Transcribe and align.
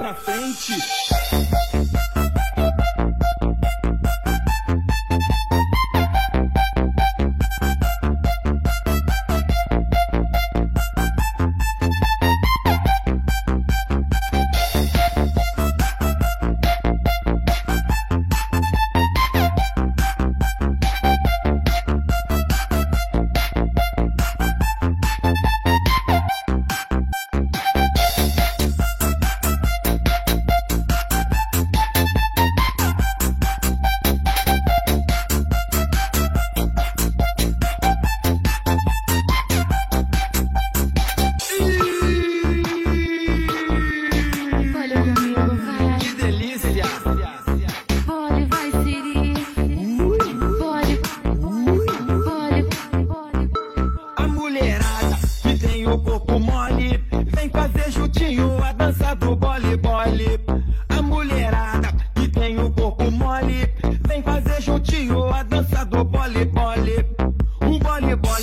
Pra 0.00 0.14
frente! 0.14 0.99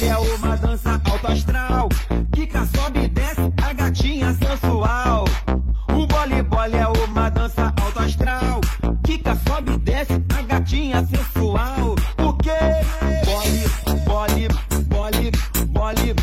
É 0.06 0.18
uma 0.18 0.56
dança 0.58 1.02
alto 1.10 1.28
astral, 1.28 1.90
quica, 2.34 2.66
sobe 2.76 3.04
e 3.04 3.08
desce 3.08 3.54
a 3.64 3.74
gatinha 3.74 4.34
sensual. 4.34 5.26
O 5.90 6.06
bole 6.06 6.36
é 6.78 6.88
uma 6.88 7.30
dança 7.30 7.74
alto 7.82 8.00
astral, 8.00 8.62
quica, 9.04 9.36
sobe 9.48 9.74
e 9.74 9.78
desce 9.78 10.14
a 10.38 10.42
gatinha 10.44 11.06
sensual. 11.06 11.96
O 12.18 12.34
quê? 12.34 12.52
Bole, 13.26 14.06
bole, 14.06 14.48
bole, 14.88 15.32
bole, 15.68 16.16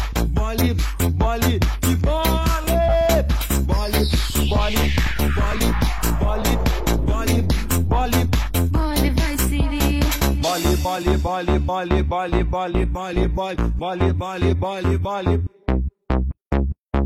bole, 11.64 12.02
bole, 12.02 12.44
bole, 12.44 12.84
bole, 12.84 13.28
bole, 13.28 13.28
bole, 13.28 14.12
bole, 14.12 14.12
bole, 14.12 14.54
bole, 14.54 14.98
bole, 14.98 14.98
bole. 14.98 15.40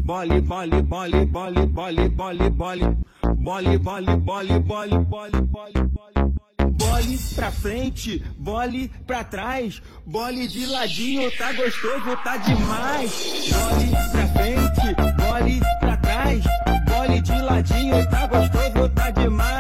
Bole, 0.05 0.41
bole, 0.41 0.83
bole, 0.83 1.27
bole, 1.27 1.67
bole, 1.67 2.09
bole, 2.09 2.51
bole. 2.51 2.97
Bole, 3.37 3.79
bole, 3.79 4.17
bole, 4.17 4.59
bole, 4.59 4.99
bole, 4.99 5.43
bole, 6.73 7.19
pra 7.37 7.51
frente, 7.53 8.23
bole 8.39 8.91
pra 9.07 9.23
trás. 9.25 9.81
Bole 10.07 10.49
de 10.49 10.67
ladinho, 10.67 11.31
tá 11.37 11.53
gostoso, 11.53 12.17
tá 12.25 12.37
demais. 12.39 13.53
Bole 13.53 13.91
pra 14.13 14.27
frente, 14.29 14.95
bole 15.17 15.61
pra 15.81 15.97
trás. 15.99 16.45
Bole 16.89 17.21
de 17.21 17.41
ladinho, 17.43 18.11
tá 18.11 18.27
gostoso, 18.27 18.89
tá 18.95 19.11
demais. 19.11 19.58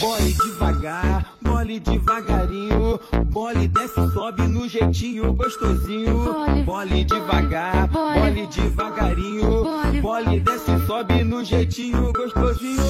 Bole 0.00 0.32
devagar, 0.32 1.24
bole 1.42 1.80
devagarinho. 1.80 3.00
Bole 3.32 3.68
desce, 3.68 4.10
sobe 4.12 4.46
no 4.48 4.66
jeitinho 4.68 5.32
gostosinho. 5.32 6.64
Bole, 6.64 7.04
devagar, 7.04 7.88
bole, 7.88 8.46
devagarinho. 8.46 10.02
bole, 10.02 10.40
desce, 10.40 10.86
sobe 10.86 11.24
no 11.24 11.42
jeitinho 11.42 12.12
gostosinho. 12.12 12.84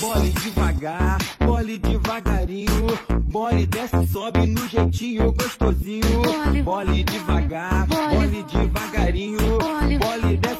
Bole 0.00 0.30
devagar, 0.30 1.18
bole 1.38 1.78
devagarinho. 1.78 2.86
Bole 3.30 3.66
desce, 3.66 4.06
sobe 4.06 4.46
no 4.46 4.66
jeitinho 4.68 5.32
gostosinho. 5.32 6.22
Bole, 6.64 7.04
devagar, 7.04 7.86
bole, 7.86 8.42
devagarinho. 8.42 9.58
Bole 9.98 10.36
desce, 10.36 10.57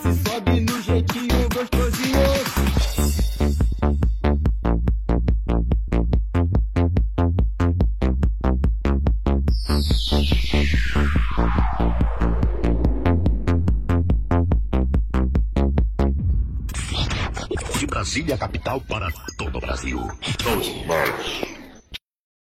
De 17.78 17.86
Brasília, 17.86 18.36
capital, 18.36 18.80
para 18.80 19.08
todo 19.36 19.58
o 19.58 19.60
Brasil. 19.60 20.00